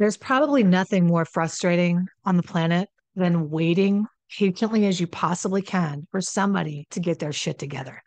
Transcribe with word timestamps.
There's 0.00 0.16
probably 0.16 0.64
nothing 0.64 1.06
more 1.06 1.26
frustrating 1.26 2.06
on 2.24 2.38
the 2.38 2.42
planet 2.42 2.88
than 3.16 3.50
waiting 3.50 4.06
patiently 4.34 4.86
as 4.86 4.98
you 4.98 5.06
possibly 5.06 5.60
can 5.60 6.06
for 6.10 6.22
somebody 6.22 6.86
to 6.92 7.00
get 7.00 7.18
their 7.18 7.34
shit 7.34 7.58
together. 7.58 8.02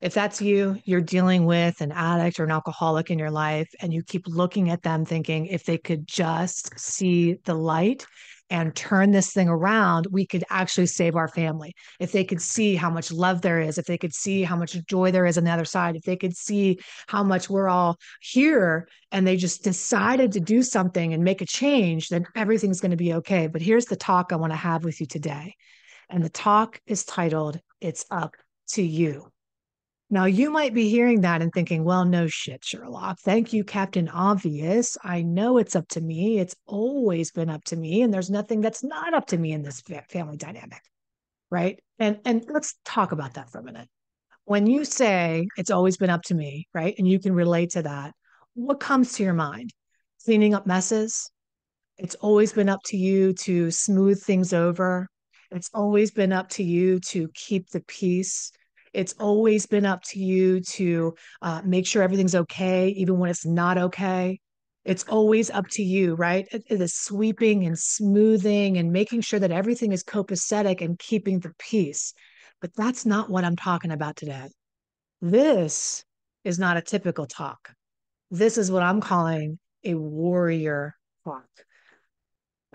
If 0.00 0.14
that's 0.14 0.40
you, 0.40 0.80
you're 0.84 1.02
dealing 1.02 1.44
with 1.44 1.82
an 1.82 1.92
addict 1.92 2.40
or 2.40 2.44
an 2.44 2.50
alcoholic 2.50 3.10
in 3.10 3.18
your 3.18 3.30
life, 3.30 3.68
and 3.80 3.92
you 3.92 4.02
keep 4.02 4.26
looking 4.26 4.70
at 4.70 4.82
them 4.82 5.04
thinking 5.04 5.44
if 5.44 5.64
they 5.64 5.76
could 5.76 6.08
just 6.08 6.78
see 6.80 7.34
the 7.44 7.54
light 7.54 8.06
and 8.50 8.74
turn 8.74 9.10
this 9.10 9.32
thing 9.32 9.48
around, 9.48 10.06
we 10.10 10.26
could 10.26 10.44
actually 10.50 10.86
save 10.86 11.16
our 11.16 11.28
family. 11.28 11.74
If 11.98 12.12
they 12.12 12.24
could 12.24 12.40
see 12.40 12.76
how 12.76 12.90
much 12.90 13.10
love 13.10 13.42
there 13.42 13.60
is, 13.60 13.78
if 13.78 13.86
they 13.86 13.98
could 13.98 14.14
see 14.14 14.42
how 14.42 14.56
much 14.56 14.76
joy 14.86 15.10
there 15.10 15.26
is 15.26 15.36
on 15.36 15.44
the 15.44 15.50
other 15.50 15.64
side, 15.64 15.96
if 15.96 16.02
they 16.02 16.16
could 16.16 16.36
see 16.36 16.78
how 17.08 17.22
much 17.22 17.50
we're 17.50 17.68
all 17.68 17.96
here 18.20 18.88
and 19.10 19.26
they 19.26 19.36
just 19.36 19.64
decided 19.64 20.32
to 20.32 20.40
do 20.40 20.62
something 20.62 21.12
and 21.12 21.24
make 21.24 21.40
a 21.40 21.46
change, 21.46 22.08
then 22.08 22.24
everything's 22.34 22.80
going 22.80 22.90
to 22.92 22.96
be 22.96 23.14
okay. 23.14 23.46
But 23.48 23.62
here's 23.62 23.86
the 23.86 23.96
talk 23.96 24.32
I 24.32 24.36
want 24.36 24.52
to 24.52 24.56
have 24.56 24.84
with 24.84 25.00
you 25.00 25.06
today. 25.06 25.54
And 26.08 26.22
the 26.22 26.28
talk 26.28 26.80
is 26.86 27.04
titled, 27.04 27.60
It's 27.80 28.04
Up 28.10 28.36
to 28.68 28.82
You. 28.82 29.32
Now, 30.08 30.26
you 30.26 30.50
might 30.50 30.72
be 30.72 30.88
hearing 30.88 31.22
that 31.22 31.42
and 31.42 31.52
thinking, 31.52 31.82
well, 31.82 32.04
no 32.04 32.28
shit, 32.28 32.64
Sherlock. 32.64 33.18
Thank 33.24 33.52
you, 33.52 33.64
Captain 33.64 34.08
Obvious. 34.08 34.96
I 35.02 35.22
know 35.22 35.58
it's 35.58 35.74
up 35.74 35.88
to 35.88 36.00
me. 36.00 36.38
It's 36.38 36.54
always 36.66 37.32
been 37.32 37.50
up 37.50 37.64
to 37.64 37.76
me. 37.76 38.02
And 38.02 38.14
there's 38.14 38.30
nothing 38.30 38.60
that's 38.60 38.84
not 38.84 39.14
up 39.14 39.26
to 39.28 39.36
me 39.36 39.50
in 39.50 39.62
this 39.62 39.82
family 40.08 40.36
dynamic. 40.36 40.80
Right. 41.50 41.80
And, 41.98 42.20
and 42.24 42.44
let's 42.48 42.74
talk 42.84 43.10
about 43.10 43.34
that 43.34 43.50
for 43.50 43.58
a 43.58 43.64
minute. 43.64 43.88
When 44.44 44.68
you 44.68 44.84
say 44.84 45.48
it's 45.56 45.72
always 45.72 45.96
been 45.96 46.10
up 46.10 46.22
to 46.26 46.34
me, 46.34 46.68
right, 46.72 46.94
and 46.98 47.08
you 47.08 47.18
can 47.18 47.32
relate 47.32 47.70
to 47.70 47.82
that, 47.82 48.12
what 48.54 48.78
comes 48.78 49.14
to 49.14 49.24
your 49.24 49.34
mind? 49.34 49.72
Cleaning 50.24 50.54
up 50.54 50.68
messes. 50.68 51.28
It's 51.98 52.14
always 52.16 52.52
been 52.52 52.68
up 52.68 52.80
to 52.86 52.96
you 52.96 53.32
to 53.32 53.72
smooth 53.72 54.22
things 54.22 54.52
over. 54.52 55.08
It's 55.50 55.70
always 55.74 56.12
been 56.12 56.32
up 56.32 56.48
to 56.50 56.62
you 56.62 57.00
to 57.00 57.28
keep 57.34 57.70
the 57.70 57.80
peace 57.80 58.52
it's 58.96 59.14
always 59.20 59.66
been 59.66 59.84
up 59.84 60.02
to 60.02 60.18
you 60.18 60.60
to 60.60 61.14
uh, 61.42 61.60
make 61.66 61.86
sure 61.86 62.02
everything's 62.02 62.34
okay, 62.34 62.88
even 62.88 63.18
when 63.18 63.28
it's 63.28 63.44
not 63.44 63.76
okay. 63.76 64.40
It's 64.86 65.04
always 65.04 65.50
up 65.50 65.66
to 65.72 65.82
you, 65.82 66.14
right? 66.14 66.48
The 66.70 66.88
sweeping 66.88 67.66
and 67.66 67.78
smoothing 67.78 68.78
and 68.78 68.90
making 68.92 69.20
sure 69.20 69.38
that 69.38 69.50
everything 69.50 69.92
is 69.92 70.02
copacetic 70.02 70.80
and 70.80 70.98
keeping 70.98 71.40
the 71.40 71.52
peace. 71.58 72.14
But 72.62 72.70
that's 72.74 73.04
not 73.04 73.28
what 73.28 73.44
I'm 73.44 73.56
talking 73.56 73.90
about 73.90 74.16
today. 74.16 74.48
This 75.20 76.02
is 76.44 76.58
not 76.58 76.78
a 76.78 76.82
typical 76.82 77.26
talk. 77.26 77.74
This 78.30 78.56
is 78.56 78.70
what 78.70 78.82
I'm 78.82 79.02
calling 79.02 79.58
a 79.84 79.94
warrior 79.94 80.94
talk. 81.22 81.44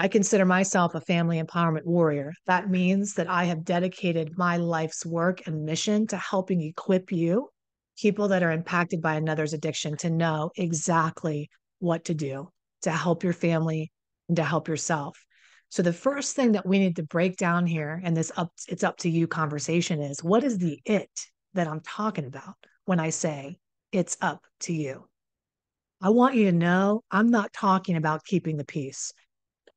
I 0.02 0.08
consider 0.08 0.46
myself 0.46 0.96
a 0.96 1.02
family 1.02 1.40
empowerment 1.40 1.86
warrior. 1.86 2.34
That 2.48 2.72
means 2.72 3.14
that 3.14 3.30
I 3.30 3.44
have 3.44 3.64
dedicated 3.64 4.36
my 4.36 4.58
life's 4.58 5.06
work 5.06 5.46
and 5.46 5.64
mission 5.64 6.08
to 6.08 6.18
helping 6.18 6.60
equip 6.60 7.12
you, 7.12 7.50
people 8.00 8.30
that 8.30 8.42
are 8.42 8.52
impacted 8.52 9.00
by 9.00 9.14
another's 9.14 9.54
addiction, 9.54 9.96
to 9.98 10.10
know 10.10 10.50
exactly 10.56 11.52
what 11.78 12.06
to 12.06 12.16
do 12.16 12.50
to 12.82 12.90
help 12.90 13.24
your 13.24 13.32
family 13.32 13.92
and 14.28 14.38
to 14.38 14.44
help 14.44 14.68
yourself. 14.68 15.24
So 15.70 15.84
the 15.84 15.94
first 15.94 16.36
thing 16.36 16.54
that 16.54 16.66
we 16.66 16.80
need 16.80 16.96
to 16.96 17.04
break 17.04 17.38
down 17.38 17.68
here 17.68 18.02
and 18.04 18.18
this 18.18 18.32
up 18.36 18.52
it's 18.68 18.84
up 18.84 18.98
to 19.02 19.10
you 19.10 19.28
conversation 19.28 20.02
is 20.02 20.24
what 20.24 20.44
is 20.44 20.58
the 20.58 20.80
it 20.84 21.12
that 21.54 21.68
I'm 21.68 21.82
talking 21.82 22.26
about 22.26 22.56
when 22.86 23.00
I 23.00 23.12
say 23.12 23.60
it's 23.92 24.18
up 24.20 24.44
to 24.62 24.74
you? 24.74 25.08
I 26.02 26.10
want 26.10 26.34
you 26.34 26.46
to 26.46 26.58
know 26.58 27.04
I'm 27.12 27.30
not 27.30 27.54
talking 27.54 27.98
about 27.98 28.26
keeping 28.26 28.58
the 28.58 28.66
peace 28.66 29.14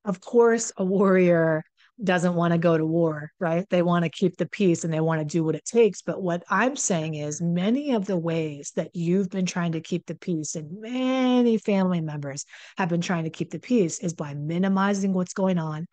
of 0.05 0.21
course, 0.21 0.73
a 0.77 0.85
warrior 0.85 1.65
doesn't 2.03 2.35
want 2.35 2.53
to 2.53 2.59
go 2.59 2.77
to 2.77 2.85
war, 2.85 3.31
right? 3.39 3.69
They 3.71 3.83
want 3.83 4.05
to 4.05 4.11
keep 4.11 4.37
the 4.37 4.49
peace 4.49 4.83
and 4.83 4.93
they 4.93 5.01
want 5.01 5.21
to 5.21 5.25
do 5.25 5.45
what 5.45 5.55
it 5.55 5.65
takes. 5.65 6.03
But 6.03 6.21
what 6.21 6.43
I'm 6.51 6.75
saying 6.75 7.15
is, 7.15 7.41
many 7.41 7.93
of 7.93 8.05
the 8.05 8.17
ways 8.19 8.73
that 8.75 8.91
you've 8.95 9.31
been 9.31 9.47
trying 9.47 9.73
to 9.73 9.81
keep 9.81 10.05
the 10.07 10.17
peace, 10.17 10.57
and 10.57 10.81
many 10.81 11.57
family 11.57 12.01
members 12.01 12.45
have 12.77 12.89
been 12.89 13.01
trying 13.01 13.25
to 13.25 13.31
keep 13.31 13.51
the 13.51 13.61
peace, 13.61 14.01
is 14.01 14.13
by 14.13 14.35
minimizing 14.35 15.13
what's 15.13 15.35
going 15.35 15.59
on, 15.59 15.87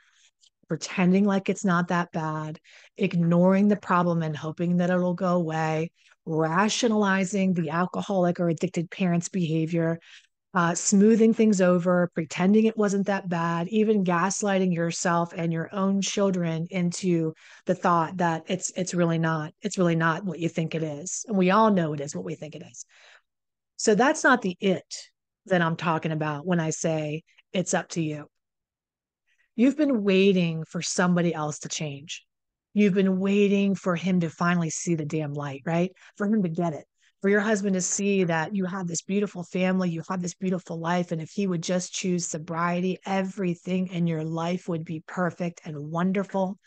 pretending 0.68 1.26
like 1.26 1.50
it's 1.50 1.66
not 1.66 1.90
that 1.90 2.12
bad, 2.12 2.60
ignoring 2.98 3.68
the 3.68 3.76
problem 3.76 4.24
and 4.24 4.36
hoping 4.36 4.78
that 4.78 4.90
it'll 4.90 5.14
go 5.14 5.36
away, 5.36 5.92
rationalizing 6.26 7.54
the 7.54 7.70
alcoholic 7.70 8.40
or 8.40 8.50
addicted 8.50 8.90
parent's 8.90 9.30
behavior, 9.30 10.00
uh, 10.54 10.76
smoothing 10.76 11.34
things 11.34 11.62
over, 11.62 12.12
pretending 12.14 12.66
it 12.66 12.78
wasn't 12.78 13.08
that 13.08 13.30
bad, 13.30 13.68
even 13.70 14.04
gaslighting 14.04 14.74
yourself 14.74 15.34
and 15.36 15.54
your 15.54 15.74
own 15.74 16.02
children 16.02 16.68
into 16.70 17.34
the 17.66 17.76
thought 17.76 18.18
that 18.18 18.44
it's 18.48 18.72
it's 18.76 18.94
really 18.94 19.18
not. 19.18 19.54
It's 19.62 19.78
really 19.78 19.96
not 19.96 20.26
what 20.26 20.40
you 20.40 20.50
think 20.50 20.76
it 20.76 20.84
is, 20.84 21.26
and 21.28 21.38
we 21.38 21.52
all 21.52 21.72
know 21.72 21.94
it 21.94 22.02
is 22.02 22.16
what 22.16 22.26
we 22.26 22.36
think 22.36 22.56
it 22.56 22.64
is. 22.70 22.86
So 23.78 23.96
that's 23.96 24.24
not 24.24 24.42
the 24.42 24.58
it 24.60 24.94
that 25.46 25.62
I'm 25.62 25.78
talking 25.78 26.12
about 26.12 26.46
when 26.46 26.60
I 26.60 26.72
say 26.72 27.24
it's 27.54 27.74
up 27.74 27.90
to 27.90 28.02
you. 28.02 28.28
You've 29.56 29.78
been 29.78 30.04
waiting 30.04 30.66
for 30.66 30.82
somebody 30.82 31.34
else 31.34 31.60
to 31.60 31.70
change. 31.70 32.26
You've 32.74 32.94
been 32.94 33.20
waiting 33.20 33.76
for 33.76 33.96
him 33.96 34.20
to 34.22 34.30
finally 34.30 34.70
see 34.70 34.96
the 34.96 35.06
damn 35.06 35.34
light, 35.34 35.62
right? 35.66 35.92
For 36.18 36.28
him 36.28 36.44
to 36.44 36.50
get 36.50 36.74
it 36.74 36.86
for 37.22 37.30
your 37.30 37.42
husband 37.42 37.76
to 37.76 37.82
see 37.82 38.24
that 38.24 38.56
you 38.56 38.66
have 38.66 38.88
this 38.88 39.04
beautiful 39.04 39.44
family, 39.44 39.90
you 39.90 40.02
have 40.10 40.22
this 40.22 40.34
beautiful 40.34 40.80
life. 40.80 41.12
And 41.12 41.22
if 41.22 41.30
he 41.30 41.46
would 41.46 41.62
just 41.62 41.94
choose 41.94 42.28
sobriety, 42.28 42.98
everything 43.06 43.88
in 43.88 44.08
your 44.08 44.24
life 44.24 44.68
would 44.68 44.84
be 44.84 45.04
perfect 45.06 45.62
and 45.64 45.92
wonderful. 45.92 46.58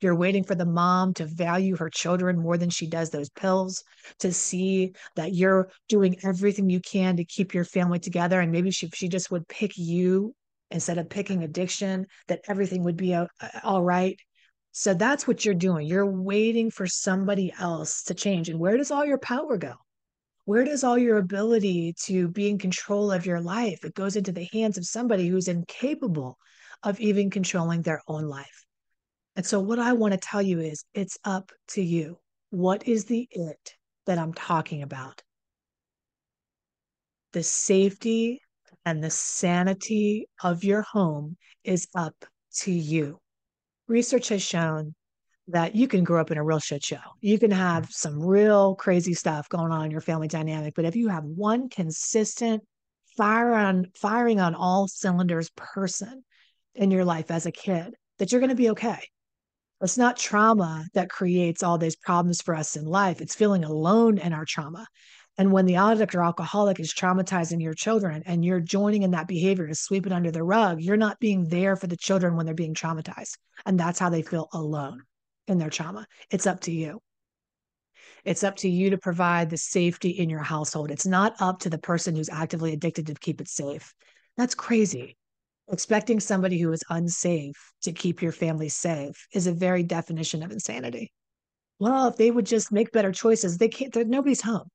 You're 0.00 0.16
waiting 0.16 0.42
for 0.42 0.54
the 0.54 0.66
mom 0.66 1.14
to 1.14 1.26
value 1.26 1.76
her 1.76 1.90
children 1.90 2.40
more 2.40 2.56
than 2.56 2.70
she 2.70 2.88
does 2.88 3.10
those 3.10 3.28
pills, 3.28 3.84
to 4.18 4.32
see 4.32 4.94
that 5.14 5.34
you're 5.34 5.70
doing 5.88 6.16
everything 6.24 6.70
you 6.70 6.80
can 6.80 7.16
to 7.16 7.24
keep 7.24 7.54
your 7.54 7.64
family 7.64 8.00
together. 8.00 8.40
And 8.40 8.50
maybe 8.50 8.70
she, 8.70 8.88
she 8.92 9.08
just 9.08 9.30
would 9.30 9.46
pick 9.46 9.76
you 9.76 10.34
instead 10.72 10.98
of 10.98 11.08
picking 11.08 11.44
addiction, 11.44 12.06
that 12.28 12.40
everything 12.48 12.82
would 12.84 12.96
be 12.96 13.14
uh, 13.14 13.26
all 13.62 13.82
right. 13.82 14.16
So 14.72 14.94
that's 14.94 15.26
what 15.26 15.44
you're 15.44 15.54
doing. 15.54 15.86
You're 15.86 16.10
waiting 16.10 16.70
for 16.70 16.86
somebody 16.86 17.52
else 17.58 18.04
to 18.04 18.14
change. 18.14 18.48
And 18.48 18.58
where 18.58 18.76
does 18.76 18.90
all 18.90 19.04
your 19.04 19.18
power 19.18 19.56
go? 19.56 19.74
Where 20.50 20.64
does 20.64 20.82
all 20.82 20.98
your 20.98 21.18
ability 21.18 21.94
to 22.06 22.26
be 22.26 22.48
in 22.48 22.58
control 22.58 23.12
of 23.12 23.24
your 23.24 23.40
life 23.40 23.84
it 23.84 23.94
goes 23.94 24.16
into 24.16 24.32
the 24.32 24.48
hands 24.52 24.76
of 24.76 24.84
somebody 24.84 25.28
who's 25.28 25.46
incapable 25.46 26.36
of 26.82 26.98
even 26.98 27.30
controlling 27.30 27.82
their 27.82 28.02
own 28.08 28.24
life. 28.24 28.66
And 29.36 29.46
so 29.46 29.60
what 29.60 29.78
i 29.78 29.92
want 29.92 30.12
to 30.12 30.18
tell 30.18 30.42
you 30.42 30.58
is 30.58 30.84
it's 30.92 31.16
up 31.24 31.52
to 31.68 31.80
you. 31.80 32.18
What 32.50 32.88
is 32.88 33.04
the 33.04 33.28
it 33.30 33.74
that 34.06 34.18
i'm 34.18 34.34
talking 34.34 34.82
about? 34.82 35.22
The 37.32 37.44
safety 37.44 38.40
and 38.84 39.04
the 39.04 39.10
sanity 39.10 40.26
of 40.42 40.64
your 40.64 40.82
home 40.82 41.36
is 41.62 41.86
up 41.94 42.24
to 42.62 42.72
you. 42.72 43.20
Research 43.86 44.30
has 44.30 44.42
shown 44.42 44.96
that 45.52 45.74
you 45.74 45.88
can 45.88 46.04
grow 46.04 46.20
up 46.20 46.30
in 46.30 46.38
a 46.38 46.44
real 46.44 46.58
shit 46.58 46.84
show. 46.84 47.00
You 47.20 47.38
can 47.38 47.50
mm. 47.50 47.56
have 47.56 47.88
some 47.90 48.20
real 48.20 48.74
crazy 48.74 49.14
stuff 49.14 49.48
going 49.48 49.72
on 49.72 49.84
in 49.84 49.90
your 49.90 50.00
family 50.00 50.28
dynamic, 50.28 50.74
but 50.74 50.84
if 50.84 50.96
you 50.96 51.08
have 51.08 51.24
one 51.24 51.68
consistent 51.68 52.62
fire 53.16 53.52
on 53.54 53.86
firing 53.94 54.40
on 54.40 54.54
all 54.54 54.88
cylinders 54.88 55.50
person 55.56 56.24
in 56.74 56.90
your 56.90 57.04
life 57.04 57.30
as 57.30 57.46
a 57.46 57.52
kid, 57.52 57.94
that 58.18 58.30
you're 58.30 58.40
going 58.40 58.50
to 58.50 58.56
be 58.56 58.70
okay. 58.70 59.00
It's 59.82 59.98
not 59.98 60.16
trauma 60.16 60.84
that 60.94 61.08
creates 61.08 61.62
all 61.62 61.78
these 61.78 61.96
problems 61.96 62.42
for 62.42 62.54
us 62.54 62.76
in 62.76 62.84
life. 62.84 63.20
It's 63.20 63.34
feeling 63.34 63.64
alone 63.64 64.18
in 64.18 64.32
our 64.32 64.44
trauma. 64.44 64.86
And 65.38 65.52
when 65.52 65.64
the 65.64 65.76
addict 65.76 66.14
or 66.14 66.22
alcoholic 66.22 66.78
is 66.80 66.92
traumatizing 66.92 67.62
your 67.62 67.72
children 67.72 68.22
and 68.26 68.44
you're 68.44 68.60
joining 68.60 69.04
in 69.04 69.12
that 69.12 69.26
behavior 69.26 69.66
to 69.66 69.74
sweep 69.74 70.06
it 70.06 70.12
under 70.12 70.30
the 70.30 70.42
rug, 70.42 70.82
you're 70.82 70.98
not 70.98 71.18
being 71.18 71.48
there 71.48 71.76
for 71.76 71.86
the 71.86 71.96
children 71.96 72.36
when 72.36 72.44
they're 72.44 72.54
being 72.54 72.74
traumatized. 72.74 73.38
And 73.64 73.80
that's 73.80 73.98
how 73.98 74.10
they 74.10 74.20
feel 74.20 74.48
alone 74.52 75.02
in 75.50 75.58
their 75.58 75.70
trauma. 75.70 76.06
It's 76.30 76.46
up 76.46 76.60
to 76.60 76.72
you. 76.72 77.00
It's 78.24 78.44
up 78.44 78.56
to 78.56 78.68
you 78.68 78.90
to 78.90 78.98
provide 78.98 79.50
the 79.50 79.56
safety 79.56 80.10
in 80.10 80.30
your 80.30 80.42
household. 80.42 80.90
It's 80.90 81.06
not 81.06 81.34
up 81.40 81.60
to 81.60 81.70
the 81.70 81.78
person 81.78 82.14
who's 82.14 82.28
actively 82.28 82.72
addicted 82.72 83.06
to 83.06 83.14
keep 83.14 83.40
it 83.40 83.48
safe. 83.48 83.94
That's 84.36 84.54
crazy. 84.54 85.16
Expecting 85.70 86.20
somebody 86.20 86.58
who 86.58 86.72
is 86.72 86.82
unsafe 86.90 87.72
to 87.82 87.92
keep 87.92 88.22
your 88.22 88.32
family 88.32 88.68
safe 88.68 89.26
is 89.32 89.46
a 89.46 89.52
very 89.52 89.82
definition 89.82 90.42
of 90.42 90.50
insanity. 90.50 91.12
Well, 91.78 92.08
if 92.08 92.16
they 92.16 92.30
would 92.30 92.46
just 92.46 92.72
make 92.72 92.92
better 92.92 93.12
choices, 93.12 93.56
they 93.56 93.68
can't, 93.68 93.94
nobody's 94.08 94.42
home. 94.42 94.68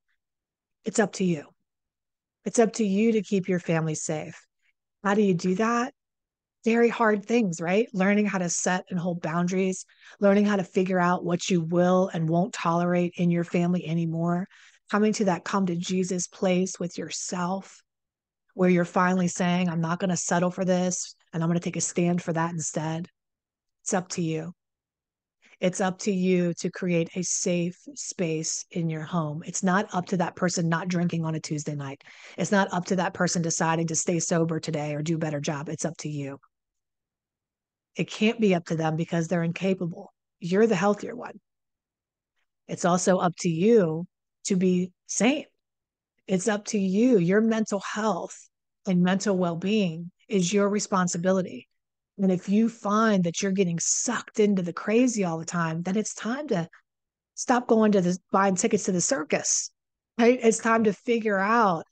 It's 0.86 1.00
up 1.00 1.14
to 1.14 1.24
you. 1.24 1.46
It's 2.46 2.60
up 2.60 2.74
to 2.74 2.86
you 2.86 3.12
to 3.14 3.22
keep 3.22 3.48
your 3.48 3.60
family 3.60 3.96
safe. 3.96 4.40
How 5.04 5.14
do 5.14 5.22
you 5.22 5.34
do 5.34 5.56
that? 5.56 5.94
Very 6.66 6.90
hard 6.90 7.26
things, 7.26 7.62
right? 7.62 7.88
Learning 7.94 8.26
how 8.26 8.40
to 8.40 8.50
set 8.50 8.86
and 8.90 9.00
hold 9.00 9.22
boundaries, 9.22 9.86
learning 10.20 10.46
how 10.46 10.56
to 10.56 10.64
figure 10.64 11.00
out 11.00 11.24
what 11.24 11.50
you 11.50 11.62
will 11.62 12.10
and 12.14 12.28
won't 12.28 12.54
tolerate 12.54 13.14
in 13.18 13.32
your 13.32 13.44
family 13.44 13.88
anymore, 13.88 14.48
coming 14.92 15.14
to 15.14 15.26
that 15.26 15.46
come 15.46 15.68
to 15.68 15.76
Jesus 15.76 16.28
place 16.28 16.80
with 16.80 16.98
yourself, 16.98 17.82
where 18.56 18.70
you're 18.70 18.84
finally 18.86 19.28
saying, 19.28 19.70
I'm 19.70 19.82
not 19.82 20.00
going 20.00 20.10
to 20.10 20.18
settle 20.18 20.52
for 20.52 20.66
this 20.66 21.16
and 21.32 21.44
I'm 21.44 21.50
going 21.50 21.60
to 21.60 21.64
take 21.64 21.78
a 21.78 21.82
stand 21.82 22.22
for 22.22 22.34
that 22.34 22.52
instead. 22.52 23.08
It's 23.84 23.94
up 23.94 24.10
to 24.10 24.22
you. 24.22 24.54
It's 25.62 25.80
up 25.80 26.00
to 26.00 26.12
you 26.12 26.54
to 26.56 26.70
create 26.70 27.10
a 27.16 27.24
safe 27.24 27.78
space 27.94 28.66
in 28.72 28.90
your 28.90 29.04
home. 29.04 29.42
It's 29.46 29.64
not 29.64 29.88
up 29.94 30.06
to 30.08 30.18
that 30.18 30.36
person 30.36 30.68
not 30.68 30.90
drinking 30.90 31.24
on 31.24 31.36
a 31.36 31.40
Tuesday 31.40 31.76
night. 31.76 32.04
It's 32.38 32.52
not 32.52 32.74
up 32.74 32.86
to 32.86 32.98
that 32.98 33.14
person 33.14 33.42
deciding 33.42 33.88
to 33.88 33.96
stay 33.96 34.20
sober 34.20 34.60
today 34.60 34.96
or 34.96 35.02
do 35.02 35.16
a 35.16 35.20
better 35.20 35.40
job. 35.40 35.70
It's 35.70 35.86
up 35.86 35.96
to 36.00 36.10
you. 36.10 36.40
It 37.96 38.10
can't 38.10 38.40
be 38.40 38.54
up 38.56 38.66
to 38.66 38.76
them 38.76 38.96
because 38.96 39.28
they're 39.28 39.44
incapable. 39.44 40.14
You're 40.40 40.68
the 40.68 40.76
healthier 40.76 41.16
one. 41.16 41.40
It's 42.68 42.86
also 42.86 43.18
up 43.18 43.34
to 43.40 43.50
you 43.50 44.06
to 44.46 44.56
be 44.56 44.92
sane. 45.08 45.46
It's 46.28 46.48
up 46.48 46.66
to 46.66 46.80
you. 46.80 47.20
Your 47.20 47.42
mental 47.42 47.80
health 47.80 48.36
and 48.88 49.02
mental 49.02 49.38
well 49.38 49.56
being 49.56 50.12
is 50.28 50.52
your 50.52 50.70
responsibility. 50.70 51.68
And 52.18 52.32
if 52.32 52.50
you 52.50 52.70
find 52.70 53.24
that 53.24 53.42
you're 53.42 53.52
getting 53.52 53.80
sucked 53.80 54.40
into 54.40 54.62
the 54.62 54.74
crazy 54.74 55.24
all 55.24 55.38
the 55.38 55.46
time, 55.46 55.82
then 55.84 55.98
it's 55.98 56.14
time 56.14 56.48
to 56.48 56.70
stop 57.36 57.68
going 57.68 57.92
to 57.92 58.02
the 58.02 58.18
buying 58.32 58.56
tickets 58.56 58.86
to 58.86 58.92
the 58.92 59.02
circus. 59.02 59.70
Right? 60.18 60.40
It's 60.42 60.60
time 60.60 60.86
to 60.86 60.94
figure 60.94 61.38
out 61.38 61.86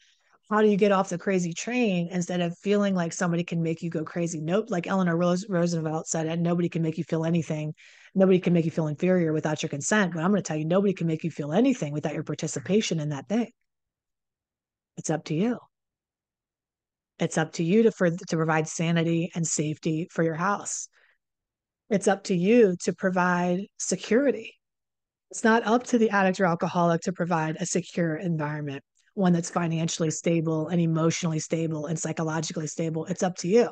how 0.53 0.61
do 0.61 0.67
you 0.67 0.77
get 0.77 0.91
off 0.91 1.09
the 1.09 1.17
crazy 1.17 1.51
train 1.51 2.09
instead 2.11 2.39
of 2.39 2.55
feeling 2.59 2.93
like 2.93 3.11
somebody 3.11 3.43
can 3.43 3.63
make 3.63 3.81
you 3.81 3.89
go 3.89 4.03
crazy. 4.03 4.39
Nope, 4.39 4.69
like 4.69 4.85
Eleanor 4.85 5.17
Roosevelt 5.17 6.07
said, 6.07 6.27
and 6.27 6.43
nobody 6.43 6.69
can 6.69 6.83
make 6.83 6.99
you 6.99 7.03
feel 7.03 7.25
anything. 7.25 7.73
Nobody 8.13 8.39
can 8.39 8.53
make 8.53 8.63
you 8.63 8.69
feel 8.69 8.85
inferior 8.85 9.33
without 9.33 9.63
your 9.63 9.71
consent. 9.71 10.13
But 10.13 10.23
I'm 10.23 10.29
going 10.29 10.43
to 10.43 10.47
tell 10.47 10.55
you, 10.55 10.65
nobody 10.65 10.93
can 10.93 11.07
make 11.07 11.23
you 11.23 11.31
feel 11.31 11.53
anything 11.53 11.91
without 11.91 12.13
your 12.13 12.23
participation 12.23 12.99
in 12.99 13.09
that 13.09 13.27
thing. 13.27 13.49
It's 14.95 15.09
up 15.09 15.23
to 15.25 15.33
you. 15.33 15.57
It's 17.17 17.39
up 17.39 17.53
to 17.53 17.63
you 17.63 17.81
to 17.81 17.91
for, 17.91 18.11
to 18.11 18.35
provide 18.35 18.67
sanity 18.67 19.31
and 19.33 19.47
safety 19.47 20.07
for 20.11 20.23
your 20.23 20.35
house. 20.35 20.87
It's 21.89 22.07
up 22.07 22.25
to 22.25 22.35
you 22.35 22.75
to 22.83 22.93
provide 22.93 23.61
security. 23.79 24.53
It's 25.31 25.43
not 25.43 25.65
up 25.65 25.85
to 25.85 25.97
the 25.97 26.11
addict 26.11 26.39
or 26.39 26.45
alcoholic 26.45 27.01
to 27.01 27.11
provide 27.11 27.57
a 27.59 27.65
secure 27.65 28.15
environment, 28.15 28.83
one 29.13 29.33
that's 29.33 29.49
financially 29.49 30.11
stable 30.11 30.67
and 30.69 30.81
emotionally 30.81 31.39
stable 31.39 31.85
and 31.85 31.97
psychologically 31.99 32.67
stable. 32.67 33.05
It's 33.05 33.23
up 33.23 33.37
to 33.37 33.47
you. 33.47 33.69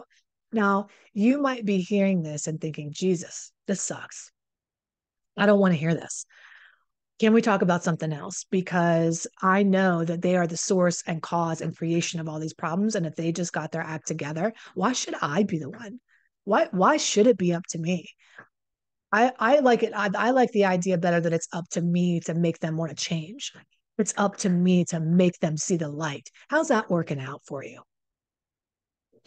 Now, 0.51 0.87
you 1.13 1.41
might 1.41 1.65
be 1.65 1.79
hearing 1.79 2.21
this 2.21 2.47
and 2.47 2.59
thinking, 2.59 2.91
Jesus, 2.91 3.51
this 3.67 3.81
sucks. 3.81 4.31
I 5.37 5.45
don't 5.45 5.59
want 5.59 5.73
to 5.73 5.79
hear 5.79 5.93
this 5.93 6.25
can 7.21 7.33
we 7.33 7.41
talk 7.43 7.61
about 7.61 7.83
something 7.83 8.11
else? 8.11 8.47
Because 8.49 9.27
I 9.43 9.61
know 9.61 10.03
that 10.03 10.23
they 10.23 10.35
are 10.37 10.47
the 10.47 10.57
source 10.57 11.03
and 11.05 11.21
cause 11.21 11.61
and 11.61 11.77
creation 11.77 12.19
of 12.19 12.27
all 12.27 12.39
these 12.39 12.55
problems. 12.55 12.95
And 12.95 13.05
if 13.05 13.15
they 13.15 13.31
just 13.31 13.53
got 13.53 13.71
their 13.71 13.83
act 13.83 14.07
together, 14.07 14.53
why 14.73 14.93
should 14.93 15.13
I 15.21 15.43
be 15.43 15.59
the 15.59 15.69
one? 15.69 15.99
Why 16.45 16.67
why 16.71 16.97
should 16.97 17.27
it 17.27 17.37
be 17.37 17.53
up 17.53 17.61
to 17.69 17.77
me? 17.77 18.07
I, 19.11 19.33
I 19.37 19.59
like 19.59 19.83
it. 19.83 19.93
I, 19.95 20.09
I 20.17 20.31
like 20.31 20.49
the 20.51 20.65
idea 20.65 20.97
better 20.97 21.19
that 21.21 21.31
it's 21.31 21.47
up 21.53 21.65
to 21.73 21.81
me 21.81 22.21
to 22.21 22.33
make 22.33 22.57
them 22.57 22.75
want 22.75 22.89
to 22.89 22.95
change. 22.95 23.53
It's 23.97 24.13
up 24.17 24.37
to 24.37 24.49
me 24.49 24.85
to 24.85 24.99
make 24.99 25.39
them 25.39 25.57
see 25.57 25.77
the 25.77 25.89
light. 25.89 26.29
How's 26.49 26.69
that 26.69 26.89
working 26.89 27.19
out 27.19 27.41
for 27.45 27.63
you? 27.63 27.81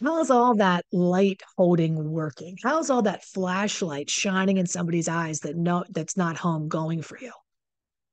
How's 0.03 0.29
all 0.29 0.55
that 0.55 0.85
light 0.91 1.41
holding 1.57 2.11
working? 2.11 2.57
How's 2.61 2.89
all 2.89 3.03
that 3.03 3.23
flashlight 3.23 4.09
shining 4.09 4.57
in 4.57 4.65
somebody's 4.65 5.07
eyes 5.07 5.39
that 5.41 5.55
no 5.55 5.85
that's 5.89 6.17
not 6.17 6.35
home 6.37 6.67
going 6.67 7.01
for 7.01 7.17
you? 7.17 7.31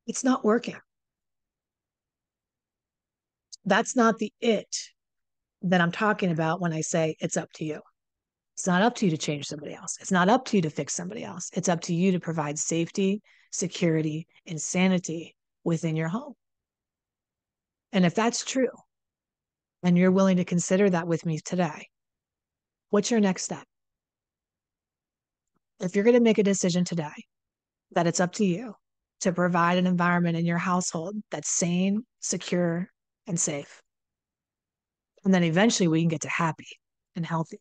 It's 0.07 0.23
not 0.23 0.45
working. 0.45 0.77
That's 3.65 3.97
not 3.97 4.19
the 4.19 4.33
it 4.41 4.77
that 5.63 5.81
I'm 5.81 5.93
talking 5.93 6.31
about 6.31 6.61
when 6.61 6.73
I 6.73 6.81
say 6.81 7.17
it's 7.21 7.37
up 7.37 7.53
to 7.55 7.65
you. 7.65 7.81
It's 8.55 8.67
not 8.67 8.83
up 8.83 8.95
to 8.97 9.07
you 9.07 9.11
to 9.11 9.17
change 9.17 9.47
somebody 9.47 9.75
else. 9.75 9.97
It's 10.01 10.13
not 10.13 10.29
up 10.29 10.45
to 10.47 10.57
you 10.57 10.63
to 10.63 10.71
fix 10.71 10.95
somebody 10.95 11.25
else. 11.25 11.51
It's 11.53 11.69
up 11.69 11.81
to 11.83 11.95
you 11.95 12.13
to 12.13 12.21
provide 12.21 12.59
safety, 12.59 13.23
security, 13.51 14.27
and 14.47 14.61
sanity 14.61 15.35
within 15.65 15.97
your 15.97 16.09
home. 16.09 16.35
And 17.93 18.07
if 18.07 18.15
that's 18.15 18.45
true, 18.45 18.71
and 19.83 19.99
you're 19.99 20.11
willing 20.11 20.39
to 20.39 20.45
consider 20.45 20.89
that 20.91 21.07
with 21.07 21.27
me 21.27 21.39
today, 21.45 21.89
what's 22.91 23.11
your 23.11 23.21
next 23.21 23.45
step? 23.45 23.65
If 25.81 25.95
you're 25.95 26.05
going 26.05 26.15
to 26.15 26.21
make 26.21 26.39
a 26.39 26.45
decision 26.45 26.85
today 26.85 27.13
that 27.93 28.07
it's 28.07 28.21
up 28.21 28.33
to 28.35 28.45
you, 28.45 28.75
to 29.23 29.33
provide 29.33 29.79
an 29.79 29.87
environment 29.87 30.37
in 30.37 30.45
your 30.45 30.59
household 30.59 31.15
that's 31.31 31.49
sane, 31.49 32.05
secure, 32.19 32.89
and 33.29 33.39
safe. 33.39 33.81
And 35.25 35.33
then 35.33 35.45
eventually 35.45 35.87
we 35.87 36.01
can 36.01 36.09
get 36.09 36.23
to 36.23 36.29
happy 36.29 36.67
and 37.15 37.25
healthy. 37.25 37.61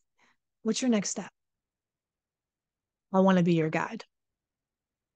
What's 0.64 0.82
your 0.82 0.90
next 0.90 1.10
step? 1.10 1.30
I 3.12 3.20
want 3.20 3.38
to 3.38 3.44
be 3.44 3.54
your 3.54 3.70
guide. 3.70 4.04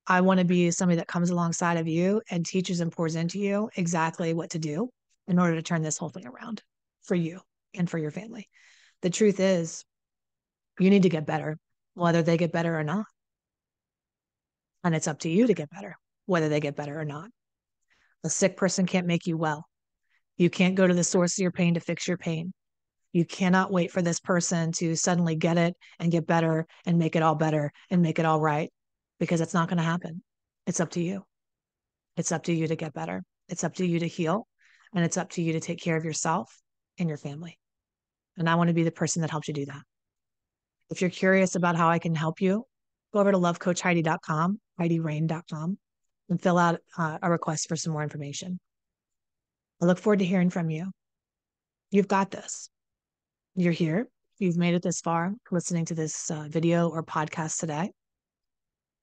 I 0.06 0.20
want 0.20 0.38
to 0.38 0.46
be 0.46 0.70
somebody 0.70 0.98
that 0.98 1.08
comes 1.08 1.30
alongside 1.30 1.78
of 1.78 1.88
you 1.88 2.22
and 2.30 2.46
teaches 2.46 2.78
and 2.78 2.92
pours 2.92 3.16
into 3.16 3.40
you 3.40 3.68
exactly 3.74 4.32
what 4.32 4.50
to 4.50 4.60
do 4.60 4.88
in 5.28 5.38
order 5.38 5.54
to 5.54 5.62
turn 5.62 5.82
this 5.82 5.98
whole 5.98 6.08
thing 6.08 6.26
around 6.26 6.62
for 7.02 7.14
you 7.14 7.40
and 7.74 7.88
for 7.88 7.98
your 7.98 8.10
family. 8.10 8.48
The 9.02 9.10
truth 9.10 9.40
is, 9.40 9.84
you 10.78 10.90
need 10.90 11.02
to 11.02 11.08
get 11.08 11.26
better, 11.26 11.58
whether 11.94 12.22
they 12.22 12.36
get 12.36 12.52
better 12.52 12.78
or 12.78 12.84
not. 12.84 13.06
And 14.84 14.94
it's 14.94 15.08
up 15.08 15.20
to 15.20 15.28
you 15.28 15.46
to 15.46 15.54
get 15.54 15.70
better 15.70 15.96
whether 16.26 16.48
they 16.48 16.60
get 16.60 16.76
better 16.76 17.00
or 17.00 17.04
not. 17.04 17.30
A 18.24 18.28
sick 18.28 18.56
person 18.56 18.86
can't 18.86 19.06
make 19.06 19.26
you 19.26 19.36
well. 19.36 19.66
You 20.36 20.50
can't 20.50 20.74
go 20.74 20.86
to 20.86 20.94
the 20.94 21.04
source 21.04 21.38
of 21.38 21.42
your 21.42 21.52
pain 21.52 21.74
to 21.74 21.80
fix 21.80 22.06
your 22.06 22.18
pain. 22.18 22.52
You 23.12 23.24
cannot 23.24 23.72
wait 23.72 23.90
for 23.90 24.02
this 24.02 24.20
person 24.20 24.72
to 24.72 24.94
suddenly 24.94 25.36
get 25.36 25.56
it 25.56 25.74
and 25.98 26.12
get 26.12 26.26
better 26.26 26.66
and 26.84 26.98
make 26.98 27.16
it 27.16 27.22
all 27.22 27.34
better 27.34 27.72
and 27.90 28.02
make 28.02 28.18
it 28.18 28.26
all 28.26 28.40
right 28.40 28.70
because 29.18 29.40
it's 29.40 29.54
not 29.54 29.68
going 29.68 29.78
to 29.78 29.84
happen. 29.84 30.22
It's 30.66 30.80
up 30.80 30.90
to 30.90 31.00
you. 31.00 31.24
It's 32.16 32.32
up 32.32 32.42
to 32.44 32.52
you 32.52 32.66
to 32.66 32.76
get 32.76 32.92
better. 32.92 33.22
It's 33.48 33.64
up 33.64 33.74
to 33.76 33.86
you 33.86 34.00
to 34.00 34.08
heal. 34.08 34.46
And 34.94 35.04
it's 35.04 35.16
up 35.16 35.30
to 35.30 35.42
you 35.42 35.52
to 35.52 35.60
take 35.60 35.80
care 35.80 35.96
of 35.96 36.04
yourself 36.04 36.60
and 36.98 37.08
your 37.08 37.18
family. 37.18 37.58
And 38.36 38.48
I 38.48 38.54
want 38.54 38.68
to 38.68 38.74
be 38.74 38.84
the 38.84 38.90
person 38.90 39.22
that 39.22 39.30
helps 39.30 39.48
you 39.48 39.54
do 39.54 39.66
that. 39.66 39.82
If 40.90 41.00
you're 41.00 41.10
curious 41.10 41.54
about 41.54 41.76
how 41.76 41.88
I 41.88 41.98
can 41.98 42.14
help 42.14 42.40
you, 42.40 42.64
go 43.12 43.20
over 43.20 43.32
to 43.32 43.38
lovecoachheidi.com, 43.38 44.60
HeidiRain.com 44.80 45.78
and 46.28 46.42
fill 46.42 46.58
out 46.58 46.80
uh, 46.98 47.18
a 47.22 47.30
request 47.30 47.68
for 47.68 47.76
some 47.76 47.92
more 47.92 48.02
information. 48.02 48.58
I 49.80 49.86
look 49.86 49.98
forward 49.98 50.20
to 50.20 50.24
hearing 50.24 50.50
from 50.50 50.70
you. 50.70 50.90
You've 51.90 52.08
got 52.08 52.30
this. 52.30 52.68
You're 53.54 53.72
here. 53.72 54.08
You've 54.38 54.56
made 54.56 54.74
it 54.74 54.82
this 54.82 55.00
far 55.00 55.32
listening 55.50 55.86
to 55.86 55.94
this 55.94 56.30
uh, 56.30 56.46
video 56.48 56.88
or 56.88 57.02
podcast 57.02 57.58
today. 57.58 57.90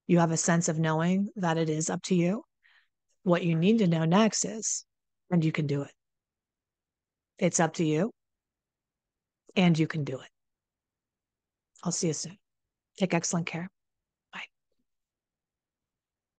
You 0.05 0.19
have 0.19 0.31
a 0.31 0.37
sense 0.37 0.67
of 0.67 0.79
knowing 0.79 1.29
that 1.37 1.57
it 1.57 1.69
is 1.69 1.89
up 1.89 2.01
to 2.03 2.15
you. 2.15 2.43
What 3.23 3.43
you 3.43 3.55
need 3.55 3.79
to 3.79 3.87
know 3.87 4.05
next 4.05 4.45
is, 4.45 4.85
and 5.31 5.43
you 5.43 5.51
can 5.51 5.67
do 5.67 5.81
it. 5.81 5.91
It's 7.39 7.59
up 7.59 7.73
to 7.75 7.85
you, 7.85 8.11
and 9.55 9.77
you 9.77 9.87
can 9.87 10.03
do 10.03 10.19
it. 10.19 10.29
I'll 11.83 11.91
see 11.91 12.07
you 12.07 12.13
soon. 12.13 12.37
Take 12.97 13.13
excellent 13.13 13.45
care. 13.45 13.69